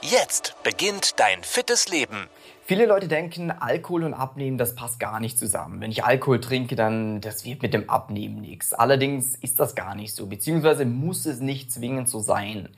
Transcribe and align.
Jetzt 0.00 0.54
beginnt 0.62 1.18
dein 1.18 1.42
fittes 1.42 1.88
Leben. 1.88 2.28
Viele 2.64 2.86
Leute 2.86 3.08
denken, 3.08 3.50
Alkohol 3.50 4.04
und 4.04 4.14
Abnehmen, 4.14 4.56
das 4.56 4.76
passt 4.76 5.00
gar 5.00 5.18
nicht 5.18 5.36
zusammen. 5.36 5.80
Wenn 5.80 5.90
ich 5.90 6.04
Alkohol 6.04 6.40
trinke, 6.40 6.76
dann 6.76 7.20
das 7.20 7.44
wird 7.44 7.62
mit 7.62 7.74
dem 7.74 7.90
Abnehmen 7.90 8.40
nichts. 8.40 8.72
Allerdings 8.72 9.34
ist 9.34 9.58
das 9.58 9.74
gar 9.74 9.96
nicht 9.96 10.14
so, 10.14 10.26
beziehungsweise 10.26 10.84
muss 10.84 11.26
es 11.26 11.40
nicht 11.40 11.72
zwingend 11.72 12.08
so 12.08 12.20
sein. 12.20 12.68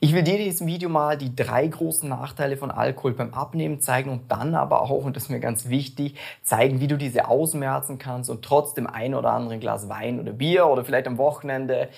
Ich 0.00 0.12
will 0.12 0.22
dir 0.22 0.36
in 0.36 0.44
diesem 0.44 0.66
Video 0.66 0.90
mal 0.90 1.16
die 1.16 1.34
drei 1.34 1.66
großen 1.66 2.08
Nachteile 2.08 2.58
von 2.58 2.70
Alkohol 2.70 3.14
beim 3.14 3.32
Abnehmen 3.32 3.80
zeigen 3.80 4.10
und 4.10 4.30
dann 4.30 4.54
aber 4.54 4.82
auch, 4.82 5.04
und 5.04 5.16
das 5.16 5.24
ist 5.24 5.30
mir 5.30 5.40
ganz 5.40 5.70
wichtig, 5.70 6.16
zeigen, 6.42 6.80
wie 6.80 6.88
du 6.88 6.98
diese 6.98 7.28
ausmerzen 7.28 7.98
kannst 7.98 8.28
und 8.28 8.44
trotzdem 8.44 8.86
ein 8.86 9.14
oder 9.14 9.30
andere 9.30 9.58
Glas 9.58 9.88
Wein 9.88 10.20
oder 10.20 10.32
Bier 10.32 10.66
oder 10.66 10.84
vielleicht 10.84 11.06
am 11.06 11.16
Wochenende 11.16 11.88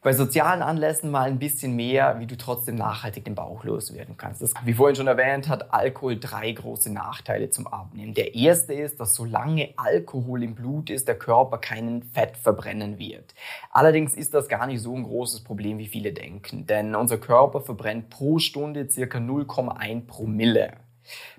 bei 0.00 0.12
sozialen 0.12 0.62
Anlässen 0.62 1.10
mal 1.10 1.28
ein 1.28 1.40
bisschen 1.40 1.74
mehr, 1.74 2.20
wie 2.20 2.26
du 2.26 2.36
trotzdem 2.36 2.76
nachhaltig 2.76 3.24
den 3.24 3.34
Bauch 3.34 3.64
loswerden 3.64 4.16
kannst. 4.16 4.40
Das, 4.40 4.54
wie 4.64 4.74
vorhin 4.74 4.94
schon 4.94 5.08
erwähnt, 5.08 5.48
hat 5.48 5.72
Alkohol 5.74 6.20
drei 6.20 6.52
große 6.52 6.92
Nachteile 6.92 7.50
zum 7.50 7.66
Abnehmen. 7.66 8.14
Der 8.14 8.36
erste 8.36 8.74
ist, 8.74 9.00
dass 9.00 9.14
solange 9.14 9.70
Alkohol 9.76 10.44
im 10.44 10.54
Blut 10.54 10.88
ist, 10.90 11.08
der 11.08 11.18
Körper 11.18 11.58
keinen 11.58 12.02
Fett 12.02 12.36
verbrennen 12.36 12.98
wird. 12.98 13.34
Allerdings 13.72 14.14
ist 14.14 14.34
das 14.34 14.48
gar 14.48 14.66
nicht 14.68 14.80
so 14.80 14.94
ein 14.94 15.02
großes 15.02 15.42
Problem, 15.42 15.78
wie 15.78 15.88
viele 15.88 16.12
denken, 16.12 16.66
denn 16.66 16.94
unser 16.94 17.18
Körper 17.18 17.60
verbrennt 17.60 18.08
pro 18.08 18.38
Stunde 18.38 18.88
circa 18.88 19.18
0,1 19.18 20.06
Promille. 20.06 20.74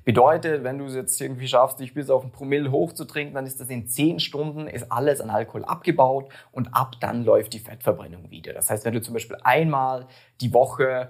Bedeutet, 0.04 0.64
wenn 0.64 0.78
du 0.78 0.86
es 0.86 0.96
jetzt 0.96 1.20
irgendwie 1.20 1.48
schaffst, 1.48 1.80
dich 1.80 1.94
bis 1.94 2.10
auf 2.10 2.24
ein 2.24 2.32
Promille 2.32 2.72
hochzutrinken, 2.72 3.36
dann 3.36 3.46
ist 3.46 3.60
das 3.60 3.70
in 3.70 3.88
10 3.88 4.20
Stunden, 4.20 4.68
ist 4.68 4.92
alles 4.92 5.22
an 5.22 5.30
Alkohol 5.30 5.66
abgebaut 5.66 6.30
und 6.52 6.74
ab 6.74 6.96
dann 7.00 7.24
läuft 7.24 7.54
die 7.54 7.60
Fettverbrennung 7.60 8.30
wieder. 8.32 8.54
Das 8.54 8.70
heißt, 8.70 8.86
wenn 8.86 8.94
du 8.94 9.02
zum 9.02 9.14
Beispiel 9.14 9.38
einmal 9.44 10.08
die 10.42 10.54
Woche 10.54 11.10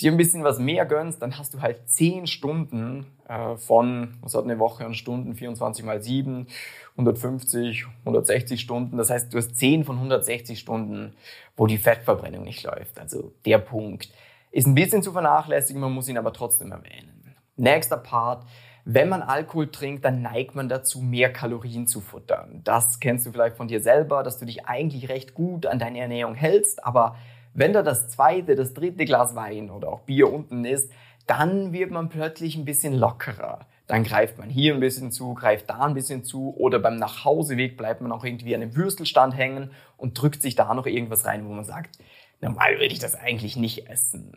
dir 0.00 0.10
ein 0.10 0.16
bisschen 0.16 0.44
was 0.44 0.58
mehr 0.58 0.86
gönnst, 0.86 1.20
dann 1.20 1.38
hast 1.38 1.54
du 1.54 1.60
halt 1.60 1.88
10 1.88 2.26
Stunden 2.26 3.06
äh, 3.28 3.56
von, 3.56 4.14
was 4.22 4.34
hat 4.34 4.44
eine 4.44 4.58
Woche 4.58 4.84
an 4.84 4.94
Stunden, 4.94 5.34
24 5.34 5.84
mal 5.84 6.02
7, 6.02 6.46
150, 6.92 7.86
160 8.00 8.60
Stunden. 8.60 8.96
Das 8.96 9.10
heißt, 9.10 9.32
du 9.32 9.38
hast 9.38 9.56
10 9.56 9.84
von 9.84 9.96
160 9.96 10.58
Stunden, 10.58 11.14
wo 11.56 11.66
die 11.66 11.78
Fettverbrennung 11.78 12.44
nicht 12.44 12.62
läuft. 12.64 12.98
Also 12.98 13.32
der 13.44 13.58
Punkt 13.58 14.10
ist 14.50 14.66
ein 14.66 14.74
bisschen 14.74 15.02
zu 15.02 15.12
vernachlässigen, 15.12 15.80
man 15.80 15.92
muss 15.92 16.08
ihn 16.08 16.18
aber 16.18 16.32
trotzdem 16.32 16.72
erwähnen. 16.72 17.19
Nächster 17.60 17.98
Part. 17.98 18.46
Wenn 18.86 19.10
man 19.10 19.20
Alkohol 19.20 19.70
trinkt, 19.70 20.06
dann 20.06 20.22
neigt 20.22 20.54
man 20.54 20.70
dazu, 20.70 21.02
mehr 21.02 21.30
Kalorien 21.30 21.86
zu 21.86 22.00
futtern. 22.00 22.62
Das 22.64 23.00
kennst 23.00 23.26
du 23.26 23.32
vielleicht 23.32 23.58
von 23.58 23.68
dir 23.68 23.82
selber, 23.82 24.22
dass 24.22 24.38
du 24.38 24.46
dich 24.46 24.64
eigentlich 24.64 25.10
recht 25.10 25.34
gut 25.34 25.66
an 25.66 25.78
deine 25.78 26.00
Ernährung 26.00 26.34
hältst, 26.34 26.82
aber 26.82 27.16
wenn 27.52 27.74
da 27.74 27.82
das 27.82 28.08
zweite, 28.08 28.54
das 28.54 28.72
dritte 28.72 29.04
Glas 29.04 29.34
Wein 29.34 29.68
oder 29.70 29.88
auch 29.88 30.00
Bier 30.00 30.32
unten 30.32 30.64
ist, 30.64 30.90
dann 31.26 31.74
wird 31.74 31.90
man 31.90 32.08
plötzlich 32.08 32.56
ein 32.56 32.64
bisschen 32.64 32.94
lockerer. 32.94 33.66
Dann 33.86 34.04
greift 34.04 34.38
man 34.38 34.48
hier 34.48 34.72
ein 34.72 34.80
bisschen 34.80 35.12
zu, 35.12 35.34
greift 35.34 35.68
da 35.68 35.80
ein 35.80 35.94
bisschen 35.94 36.24
zu 36.24 36.54
oder 36.56 36.78
beim 36.78 36.96
Nachhauseweg 36.96 37.76
bleibt 37.76 38.00
man 38.00 38.10
auch 38.10 38.24
irgendwie 38.24 38.54
an 38.54 38.62
einem 38.62 38.74
Würstelstand 38.74 39.36
hängen 39.36 39.70
und 39.98 40.18
drückt 40.20 40.40
sich 40.40 40.54
da 40.54 40.72
noch 40.72 40.86
irgendwas 40.86 41.26
rein, 41.26 41.46
wo 41.46 41.52
man 41.52 41.64
sagt, 41.64 41.98
normal 42.40 42.74
würde 42.74 42.86
ich 42.86 43.00
das 43.00 43.16
eigentlich 43.16 43.56
nicht 43.56 43.90
essen. 43.90 44.32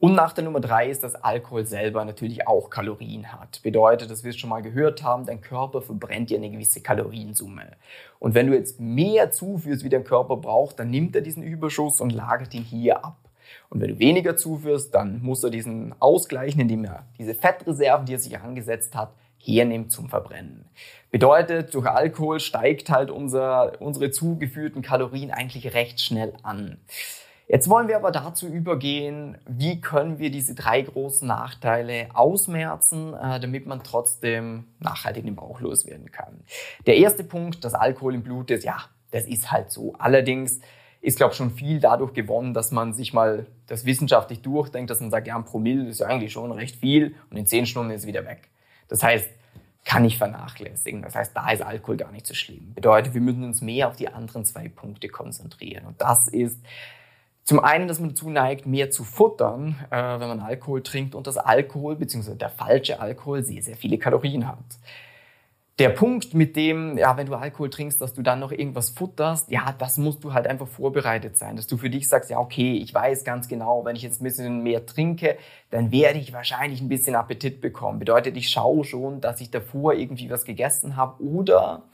Und 0.00 0.14
nach 0.14 0.32
der 0.32 0.44
Nummer 0.44 0.60
drei 0.60 0.88
ist, 0.88 1.04
dass 1.04 1.14
Alkohol 1.14 1.66
selber 1.66 2.02
natürlich 2.06 2.48
auch 2.48 2.70
Kalorien 2.70 3.30
hat. 3.32 3.60
Bedeutet, 3.62 4.10
dass 4.10 4.24
wir 4.24 4.30
es 4.30 4.38
schon 4.38 4.48
mal 4.48 4.62
gehört 4.62 5.02
haben, 5.02 5.26
dein 5.26 5.42
Körper 5.42 5.82
verbrennt 5.82 6.30
dir 6.30 6.38
eine 6.38 6.50
gewisse 6.50 6.80
Kaloriensumme. 6.80 7.72
Und 8.18 8.34
wenn 8.34 8.46
du 8.46 8.54
jetzt 8.54 8.80
mehr 8.80 9.30
zuführst, 9.30 9.84
wie 9.84 9.90
dein 9.90 10.04
Körper 10.04 10.38
braucht, 10.38 10.78
dann 10.78 10.88
nimmt 10.88 11.14
er 11.14 11.20
diesen 11.20 11.42
Überschuss 11.42 12.00
und 12.00 12.10
lagert 12.10 12.54
ihn 12.54 12.62
hier 12.62 13.04
ab. 13.04 13.18
Und 13.68 13.82
wenn 13.82 13.90
du 13.90 13.98
weniger 13.98 14.38
zuführst, 14.38 14.94
dann 14.94 15.20
muss 15.20 15.44
er 15.44 15.50
diesen 15.50 15.94
ausgleichen, 16.00 16.62
indem 16.62 16.86
er 16.86 17.04
diese 17.18 17.34
Fettreserven, 17.34 18.06
die 18.06 18.14
er 18.14 18.18
sich 18.18 18.38
angesetzt 18.38 18.96
hat, 18.96 19.12
hernimmt 19.38 19.92
zum 19.92 20.08
Verbrennen. 20.08 20.64
Bedeutet, 21.10 21.74
durch 21.74 21.86
Alkohol 21.86 22.40
steigt 22.40 22.88
halt 22.88 23.10
unser, 23.10 23.78
unsere 23.82 24.10
zugeführten 24.10 24.80
Kalorien 24.80 25.30
eigentlich 25.30 25.74
recht 25.74 26.00
schnell 26.00 26.32
an. 26.42 26.78
Jetzt 27.52 27.68
wollen 27.68 27.88
wir 27.88 27.96
aber 27.96 28.12
dazu 28.12 28.46
übergehen, 28.46 29.36
wie 29.44 29.80
können 29.80 30.20
wir 30.20 30.30
diese 30.30 30.54
drei 30.54 30.82
großen 30.82 31.26
Nachteile 31.26 32.06
ausmerzen, 32.14 33.12
äh, 33.12 33.40
damit 33.40 33.66
man 33.66 33.82
trotzdem 33.82 34.68
nachhaltig 34.78 35.24
den 35.24 35.34
Bauch 35.34 35.60
loswerden 35.60 36.12
kann. 36.12 36.44
Der 36.86 36.96
erste 36.98 37.24
Punkt, 37.24 37.64
das 37.64 37.74
Alkohol 37.74 38.14
im 38.14 38.22
Blut 38.22 38.52
ist, 38.52 38.62
ja, 38.62 38.78
das 39.10 39.26
ist 39.26 39.50
halt 39.50 39.72
so. 39.72 39.94
Allerdings 39.98 40.60
ist, 41.00 41.16
glaube 41.16 41.32
ich, 41.32 41.38
schon 41.38 41.50
viel 41.50 41.80
dadurch 41.80 42.12
gewonnen, 42.12 42.54
dass 42.54 42.70
man 42.70 42.92
sich 42.92 43.12
mal 43.12 43.46
das 43.66 43.84
wissenschaftlich 43.84 44.42
durchdenkt, 44.42 44.88
dass 44.88 45.00
man 45.00 45.10
sagt, 45.10 45.26
ja, 45.26 45.34
ein 45.34 45.44
Promille 45.44 45.88
ist 45.88 45.98
ja 45.98 46.06
eigentlich 46.06 46.30
schon 46.30 46.52
recht 46.52 46.76
viel 46.76 47.16
und 47.30 47.36
in 47.36 47.46
zehn 47.46 47.66
Stunden 47.66 47.90
ist 47.90 48.02
es 48.02 48.06
wieder 48.06 48.24
weg. 48.26 48.48
Das 48.86 49.02
heißt, 49.02 49.28
kann 49.84 50.04
ich 50.04 50.18
vernachlässigen. 50.18 51.02
Das 51.02 51.16
heißt, 51.16 51.36
da 51.36 51.50
ist 51.50 51.62
Alkohol 51.62 51.96
gar 51.96 52.12
nicht 52.12 52.28
so 52.28 52.34
schlimm. 52.34 52.74
Bedeutet, 52.74 53.12
wir 53.12 53.20
müssen 53.20 53.42
uns 53.42 53.60
mehr 53.60 53.88
auf 53.88 53.96
die 53.96 54.06
anderen 54.06 54.44
zwei 54.44 54.68
Punkte 54.68 55.08
konzentrieren. 55.08 55.86
Und 55.86 56.00
das 56.00 56.28
ist, 56.28 56.60
zum 57.44 57.60
einen, 57.60 57.88
dass 57.88 57.98
man 57.98 58.10
dazu 58.10 58.30
neigt, 58.30 58.66
mehr 58.66 58.90
zu 58.90 59.04
futtern, 59.04 59.76
äh, 59.90 59.96
wenn 59.96 60.28
man 60.28 60.40
Alkohol 60.40 60.82
trinkt 60.82 61.14
und 61.14 61.26
dass 61.26 61.36
Alkohol 61.36 61.96
bzw. 61.96 62.34
der 62.34 62.50
falsche 62.50 63.00
Alkohol 63.00 63.42
sehr, 63.42 63.62
sehr 63.62 63.76
viele 63.76 63.98
Kalorien 63.98 64.46
hat. 64.46 64.58
Der 65.80 65.88
Punkt 65.88 66.34
mit 66.34 66.56
dem, 66.56 66.98
ja, 66.98 67.16
wenn 67.16 67.26
du 67.26 67.34
Alkohol 67.34 67.70
trinkst, 67.70 68.02
dass 68.02 68.12
du 68.12 68.20
dann 68.20 68.38
noch 68.38 68.52
irgendwas 68.52 68.90
futterst, 68.90 69.50
ja, 69.50 69.74
das 69.78 69.96
musst 69.96 70.22
du 70.22 70.34
halt 70.34 70.46
einfach 70.46 70.68
vorbereitet 70.68 71.38
sein, 71.38 71.56
dass 71.56 71.66
du 71.66 71.78
für 71.78 71.88
dich 71.88 72.06
sagst, 72.06 72.28
ja, 72.28 72.38
okay, 72.38 72.74
ich 72.74 72.92
weiß 72.92 73.24
ganz 73.24 73.48
genau, 73.48 73.82
wenn 73.86 73.96
ich 73.96 74.02
jetzt 74.02 74.20
ein 74.20 74.24
bisschen 74.24 74.62
mehr 74.62 74.84
trinke, 74.84 75.38
dann 75.70 75.90
werde 75.90 76.18
ich 76.18 76.34
wahrscheinlich 76.34 76.82
ein 76.82 76.90
bisschen 76.90 77.14
Appetit 77.14 77.62
bekommen. 77.62 77.98
Bedeutet, 77.98 78.36
ich 78.36 78.50
schaue 78.50 78.84
schon, 78.84 79.22
dass 79.22 79.40
ich 79.40 79.50
davor 79.50 79.94
irgendwie 79.94 80.28
was 80.28 80.44
gegessen 80.44 80.96
habe 80.96 81.22
oder 81.22 81.84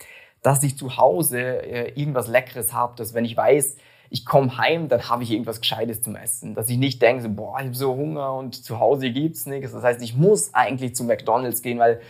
dass 0.42 0.64
ich 0.64 0.76
zu 0.76 0.96
Hause 0.96 1.38
äh, 1.40 1.92
irgendwas 1.94 2.26
Leckeres 2.26 2.72
habe, 2.72 2.96
dass 2.96 3.14
wenn 3.14 3.24
ich 3.24 3.36
weiß, 3.36 3.76
ich 4.10 4.24
komme 4.24 4.56
heim, 4.58 4.88
dann 4.88 5.08
habe 5.08 5.22
ich 5.22 5.30
irgendwas 5.30 5.60
Gescheites 5.60 6.02
zum 6.02 6.16
Essen. 6.16 6.54
Dass 6.54 6.68
ich 6.68 6.78
nicht 6.78 7.02
denke, 7.02 7.22
so, 7.22 7.28
boah, 7.28 7.58
ich 7.58 7.66
habe 7.66 7.74
so 7.74 7.94
Hunger 7.94 8.34
und 8.34 8.54
zu 8.64 8.78
Hause 8.78 9.10
gibt's 9.10 9.46
nichts. 9.46 9.72
Das 9.72 9.82
heißt, 9.82 10.02
ich 10.02 10.16
muss 10.16 10.54
eigentlich 10.54 10.94
zu 10.94 11.04
McDonalds 11.04 11.62
gehen, 11.62 11.78
weil 11.78 12.00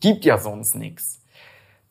gibt 0.00 0.24
ja 0.24 0.38
sonst 0.38 0.74
nichts. 0.74 1.22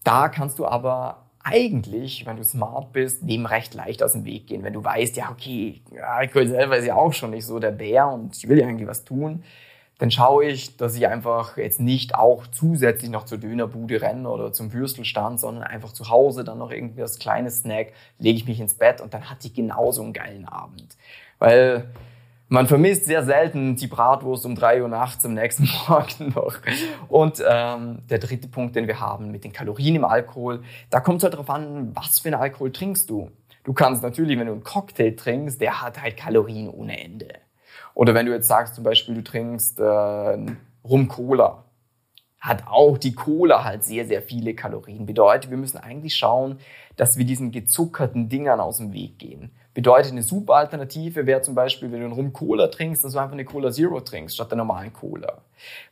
Da 0.04 0.30
kannst 0.30 0.60
du 0.60 0.66
aber 0.66 1.24
eigentlich, 1.44 2.26
wenn 2.26 2.38
du 2.38 2.44
smart 2.44 2.92
bist, 2.92 3.28
dem 3.28 3.46
recht 3.46 3.74
leicht 3.74 4.04
aus 4.04 4.12
dem 4.12 4.26
Weg 4.26 4.48
gehen. 4.48 4.64
Wenn 4.64 4.74
du 4.74 4.84
weißt, 4.84 5.16
ja, 5.16 5.32
okay, 5.32 5.82
Alkohol 6.06 6.48
selber 6.48 6.78
ist 6.78 6.86
ja 6.86 6.96
auch 6.96 7.14
schon 7.14 7.32
nicht 7.32 7.46
so 7.46 7.60
der 7.60 7.72
Bär 7.72 8.08
und 8.08 8.36
ich 8.36 8.48
will 8.50 8.60
ja 8.60 8.66
irgendwie 8.66 8.88
was 8.88 9.06
tun, 9.06 9.44
dann 10.00 10.12
schaue 10.12 10.46
ich, 10.46 10.78
dass 10.78 10.96
ich 10.96 11.08
einfach 11.08 11.58
jetzt 11.58 11.80
nicht 11.80 12.14
auch 12.14 12.46
zusätzlich 12.48 13.10
noch 13.10 13.26
zur 13.26 13.40
Dönerbude 13.40 14.02
renne 14.02 14.30
oder 14.30 14.54
zum 14.54 14.72
Würstelstand, 14.72 15.40
sondern 15.40 15.64
einfach 15.64 15.92
zu 15.92 16.10
Hause 16.10 16.44
dann 16.44 16.60
noch 16.60 16.72
irgendwie 16.72 17.02
das 17.02 17.18
kleine 17.18 17.50
Snack, 17.50 17.94
lege 18.20 18.38
ich 18.38 18.48
mich 18.48 18.60
ins 18.60 18.76
Bett 18.76 19.02
und 19.02 19.14
dann 19.14 19.30
hatte 19.30 19.48
ich 19.48 19.54
genauso 19.54 20.04
einen 20.04 20.14
geilen 20.14 20.46
Abend. 20.46 20.96
Weil 21.40 21.90
man 22.50 22.68
vermisst 22.68 23.06
sehr 23.06 23.24
selten 23.24 23.76
die 23.76 23.88
Bratwurst 23.88 24.46
um 24.46 24.56
drei 24.56 24.82
Uhr 24.82 24.88
nachts 24.88 25.26
am 25.26 25.34
nächsten 25.34 25.68
Morgen 25.88 26.32
noch. 26.34 26.56
Und 27.10 27.44
ähm, 27.46 28.04
der 28.10 28.20
dritte 28.20 28.48
Punkt, 28.48 28.76
den 28.76 28.88
wir 28.88 29.00
haben 29.00 29.32
mit 29.32 29.44
den 29.44 29.52
Kalorien 29.52 29.96
im 29.96 30.06
Alkohol, 30.06 30.62
da 30.90 31.00
kommt 31.00 31.18
es 31.18 31.24
halt 31.24 31.34
darauf 31.34 31.50
an, 31.50 31.96
was 31.96 32.20
für 32.20 32.30
einen 32.30 32.40
Alkohol 32.40 32.72
trinkst 32.72 33.10
du. 33.10 33.32
Du 33.64 33.74
kannst 33.74 34.02
natürlich, 34.02 34.38
wenn 34.40 34.48
du 34.48 34.54
einen 34.54 34.64
Cocktail 34.64 35.12
trinkst, 35.16 35.60
der 35.60 35.82
hat 35.82 36.02
halt 36.02 36.16
Kalorien 36.16 36.70
ohne 36.70 37.04
Ende. 37.04 37.28
Oder 37.98 38.14
wenn 38.14 38.28
du 38.28 38.32
jetzt 38.32 38.48
sagst, 38.48 38.76
zum 38.76 38.84
Beispiel, 38.84 39.16
du 39.16 39.24
trinkst 39.24 39.80
äh, 39.80 40.38
Rum-Cola, 40.88 41.64
hat 42.40 42.68
auch 42.68 42.96
die 43.00 43.16
Cola 43.16 43.64
halt 43.64 43.84
sehr, 43.84 44.06
sehr 44.06 44.22
viele 44.22 44.54
Kalorien. 44.54 45.08
Bedeutet, 45.08 45.50
wir 45.50 45.58
müssen 45.58 45.80
eigentlich 45.80 46.16
schauen, 46.16 46.60
dass 46.96 47.18
wir 47.18 47.26
diesen 47.26 47.50
gezuckerten 47.50 48.30
Dingern 48.30 48.60
aus 48.60 48.78
dem 48.78 48.94
Weg 48.94 49.18
gehen. 49.18 49.50
Bedeutet, 49.74 50.12
eine 50.12 50.22
super 50.22 50.58
Alternative 50.58 51.26
wäre 51.26 51.42
zum 51.42 51.56
Beispiel, 51.56 51.92
wenn 51.92 52.02
du 52.02 52.06
einen 52.06 52.14
Rum-Cola 52.14 52.68
trinkst, 52.68 53.04
dass 53.04 53.14
du 53.14 53.18
einfach 53.18 53.34
eine 53.34 53.46
Cola 53.46 53.72
Zero 53.72 54.00
trinkst, 54.00 54.36
statt 54.36 54.52
der 54.52 54.60
normalen 54.60 54.94
Cola. 54.94 55.42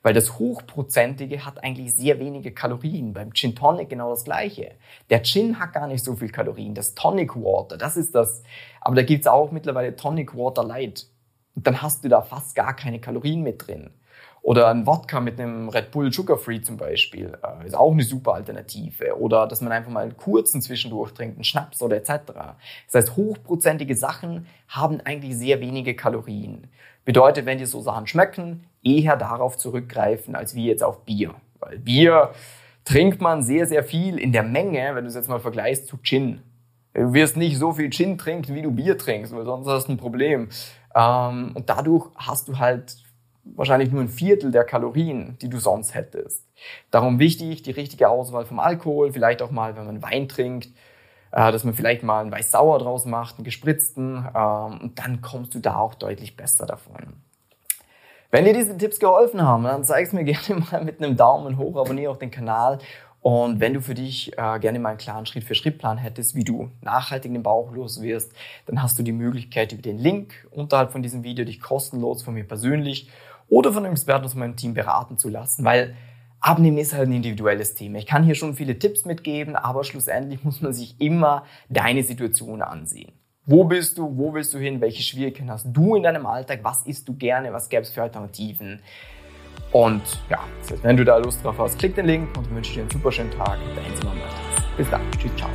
Weil 0.03 0.13
das 0.13 0.37
Hochprozentige 0.37 1.43
hat 1.43 1.63
eigentlich 1.63 1.95
sehr 1.95 2.19
wenige 2.19 2.51
Kalorien. 2.51 3.13
Beim 3.13 3.33
Gin 3.33 3.55
Tonic 3.55 3.89
genau 3.89 4.11
das 4.11 4.25
Gleiche. 4.25 4.75
Der 5.09 5.23
Gin 5.23 5.59
hat 5.59 5.73
gar 5.73 5.87
nicht 5.87 6.05
so 6.05 6.15
viel 6.15 6.29
Kalorien. 6.29 6.75
Das 6.75 6.93
Tonic 6.93 7.35
Water, 7.35 7.77
das 7.77 7.97
ist 7.97 8.13
das. 8.13 8.43
Aber 8.79 8.95
da 8.95 9.01
gibt's 9.01 9.25
auch 9.25 9.51
mittlerweile 9.51 9.95
Tonic 9.95 10.37
Water 10.37 10.63
Light. 10.63 11.07
Und 11.55 11.65
dann 11.65 11.81
hast 11.81 12.03
du 12.03 12.09
da 12.09 12.21
fast 12.21 12.55
gar 12.55 12.75
keine 12.75 12.99
Kalorien 12.99 13.41
mit 13.41 13.65
drin. 13.65 13.89
Oder 14.45 14.67
ein 14.67 14.85
Wodka 14.85 15.21
mit 15.21 15.39
einem 15.39 15.69
Red 15.69 15.89
Bull 15.89 16.13
Sugar 16.13 16.37
Free 16.37 16.61
zum 16.61 16.77
Beispiel 16.77 17.35
äh, 17.43 17.65
ist 17.65 17.75
auch 17.75 17.91
eine 17.91 18.03
super 18.03 18.35
Alternative. 18.35 19.19
Oder 19.19 19.47
dass 19.47 19.59
man 19.61 19.71
einfach 19.71 19.89
mal 19.89 20.03
einen 20.03 20.17
kurzen 20.17 20.61
zwischendurch 20.61 21.13
trinkt, 21.13 21.37
einen 21.37 21.43
Schnaps 21.43 21.81
oder 21.81 21.95
etc. 21.95 22.11
Das 22.85 22.93
heißt, 22.93 23.15
hochprozentige 23.15 23.95
Sachen 23.95 24.45
haben 24.67 25.01
eigentlich 25.01 25.35
sehr 25.35 25.61
wenige 25.61 25.95
Kalorien. 25.95 26.67
Bedeutet, 27.05 27.47
wenn 27.47 27.57
dir 27.57 27.65
so 27.65 27.81
Sachen 27.81 28.05
schmecken, 28.05 28.65
eher 28.83 29.17
darauf 29.17 29.57
zurückgreifen, 29.57 30.35
als 30.35 30.53
wie 30.53 30.67
jetzt 30.67 30.83
auf 30.83 31.05
Bier. 31.05 31.33
Weil 31.59 31.79
Bier 31.79 32.31
trinkt 32.83 33.21
man 33.21 33.41
sehr, 33.41 33.65
sehr 33.65 33.83
viel 33.83 34.19
in 34.19 34.31
der 34.31 34.43
Menge, 34.43 34.93
wenn 34.93 35.05
du 35.05 35.09
es 35.09 35.15
jetzt 35.15 35.27
mal 35.27 35.39
vergleichst 35.39 35.87
zu 35.87 35.97
Gin. 36.03 36.43
Du 36.93 37.13
wirst 37.13 37.35
nicht 37.35 37.57
so 37.57 37.73
viel 37.73 37.89
Gin 37.89 38.17
trinken, 38.17 38.53
wie 38.53 38.61
du 38.61 38.71
Bier 38.71 38.97
trinkst, 38.97 39.35
weil 39.35 39.43
sonst 39.43 39.67
hast 39.67 39.87
du 39.87 39.93
ein 39.93 39.97
Problem. 39.97 40.49
Ähm, 40.95 41.51
und 41.53 41.69
dadurch 41.69 42.07
hast 42.15 42.47
du 42.47 42.57
halt 42.57 42.95
wahrscheinlich 43.44 43.92
nur 43.92 44.01
ein 44.01 44.09
Viertel 44.09 44.51
der 44.51 44.63
Kalorien, 44.63 45.38
die 45.42 45.50
du 45.50 45.59
sonst 45.59 45.94
hättest. 45.94 46.47
Darum 46.89 47.19
wichtig, 47.19 47.62
die 47.62 47.71
richtige 47.71 48.09
Auswahl 48.09 48.45
vom 48.45 48.59
Alkohol, 48.59 49.12
vielleicht 49.12 49.42
auch 49.42 49.51
mal, 49.51 49.75
wenn 49.75 49.86
man 49.86 50.01
Wein 50.01 50.27
trinkt, 50.27 50.69
äh, 51.31 51.51
dass 51.51 51.63
man 51.63 51.74
vielleicht 51.74 52.01
mal 52.01 52.21
einen 52.21 52.31
Weiß-Sauer 52.31 52.80
draus 52.80 53.06
macht, 53.06 53.36
einen 53.36 53.44
gespritzten, 53.44 54.25
ähm, 54.36 54.80
und 54.81 55.00
dann 55.00 55.21
kommst 55.21 55.53
du 55.53 55.59
da 55.59 55.75
auch 55.77 55.94
deutlich 55.94 56.36
besser 56.36 56.65
davon. 56.65 57.21
Wenn 58.31 58.45
dir 58.45 58.53
diese 58.53 58.77
Tipps 58.77 59.00
geholfen 59.00 59.41
haben, 59.44 59.63
dann 59.63 59.83
zeig 59.83 60.07
es 60.07 60.13
mir 60.13 60.24
gerne 60.25 60.65
mal 60.71 60.83
mit 60.83 61.01
einem 61.01 61.15
Daumen 61.15 61.57
hoch, 61.57 61.77
abonniere 61.77 62.12
auch 62.12 62.18
den 62.18 62.31
Kanal 62.31 62.80
und 63.25 63.60
wenn 63.60 63.74
du 63.74 63.81
für 63.81 63.95
dich 63.95 64.38
äh, 64.38 64.60
gerne 64.60 64.77
mal 64.77 64.89
einen 64.89 65.00
klaren 65.00 65.25
Schritt-für-Schritt-Plan 65.25 65.98
hättest, 65.98 66.36
wie 66.36 66.44
du 66.44 66.69
nachhaltig 66.81 67.33
den 67.33 67.42
Bauch 67.42 67.72
los 67.72 68.04
wirst, 68.04 68.31
dann 68.68 68.83
hast 68.83 69.00
du 69.00 69.01
die 69.01 69.13
Möglichkeit, 69.13 69.72
über 69.72 69.81
den 69.81 69.98
Link 69.98 70.48
unterhalb 70.51 70.92
von 70.92 71.01
diesem 71.01 71.24
Video 71.24 71.44
dich 71.44 71.60
kostenlos 71.60 72.22
von 72.22 72.36
mir 72.36 72.44
persönlich 72.44 73.10
oder 73.50 73.74
von 73.74 73.83
einem 73.83 73.94
Experten 73.94 74.25
aus 74.25 74.36
meinem 74.36 74.56
Team 74.56 74.75
beraten 74.75 75.18
zu 75.18 75.30
lassen, 75.30 75.66
weil 75.66 75.95
Abnehmen 76.39 76.77
ist 76.77 76.94
halt 76.94 77.10
ein 77.10 77.13
individuelles 77.13 77.74
Thema. 77.74 77.98
Ich 77.98 78.06
kann 78.06 78.24
hier 78.24 78.36
schon 78.36 78.54
viele 78.54 78.77
Tipps 78.77 79.06
mitgeben, 79.06 79.56
aber 79.56 79.83
schlussendlich 79.83 80.44
muss 80.44 80.62
man 80.62 80.72
sich 80.72 81.01
immer 81.01 81.45
deine 81.68 82.04
Situation 82.04 82.62
ansehen. 82.62 83.12
Wo 83.48 83.63
bist 83.63 83.98
du? 83.98 84.16
Wo 84.16 84.36
willst 84.36 84.54
du 84.54 84.60
hin? 84.60 84.81
Welche 84.81 85.01
Schwierigkeiten 85.01 85.50
hast 85.50 85.66
du 85.66 85.95
in 85.95 86.04
deinem 86.04 86.27
Alltag? 86.27 86.60
Was 86.62 86.86
isst 86.86 87.07
du 87.07 87.16
gerne? 87.16 87.51
Was 87.54 87.69
gäbe 87.69 87.81
es 87.81 87.89
für 87.89 88.04
Alternativen? 88.04 88.81
Und 89.71 90.01
ja, 90.29 90.39
wenn 90.83 90.97
du 90.97 91.03
da 91.03 91.17
Lust 91.17 91.43
drauf 91.43 91.55
hast, 91.59 91.79
klick 91.79 91.95
den 91.95 92.05
Link 92.05 92.37
und 92.37 92.49
wünsche 92.55 92.73
dir 92.73 92.81
einen 92.81 92.89
super 92.89 93.11
schönen 93.11 93.31
Tag. 93.31 93.57
Bis 94.77 94.89
dann. 94.89 95.01
Tschüss, 95.19 95.31
ciao. 95.37 95.49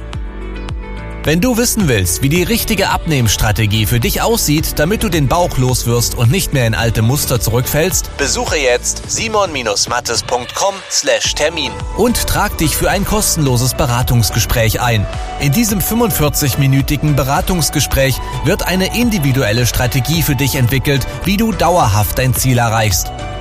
Wenn 1.22 1.42
du 1.42 1.58
wissen 1.58 1.86
willst, 1.86 2.22
wie 2.22 2.30
die 2.30 2.42
richtige 2.42 2.88
Abnehmstrategie 2.88 3.84
für 3.84 4.00
dich 4.00 4.22
aussieht, 4.22 4.78
damit 4.78 5.02
du 5.02 5.10
den 5.10 5.28
Bauch 5.28 5.58
loswirst 5.58 6.14
und 6.14 6.30
nicht 6.30 6.54
mehr 6.54 6.66
in 6.66 6.74
alte 6.74 7.02
Muster 7.02 7.38
zurückfällst, 7.38 8.16
besuche 8.16 8.56
jetzt 8.56 9.02
simon-mattes.com/termin 9.10 11.72
und 11.98 12.26
trag 12.26 12.56
dich 12.56 12.74
für 12.74 12.88
ein 12.88 13.04
kostenloses 13.04 13.74
Beratungsgespräch 13.74 14.80
ein. 14.80 15.06
In 15.40 15.52
diesem 15.52 15.80
45-minütigen 15.80 17.16
Beratungsgespräch 17.16 18.16
wird 18.44 18.66
eine 18.66 18.98
individuelle 18.98 19.66
Strategie 19.66 20.22
für 20.22 20.36
dich 20.36 20.54
entwickelt, 20.54 21.06
wie 21.24 21.36
du 21.36 21.52
dauerhaft 21.52 22.18
dein 22.18 22.32
Ziel 22.32 22.56
erreichst. 22.56 23.12